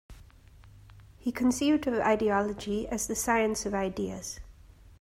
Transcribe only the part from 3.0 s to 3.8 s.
the science of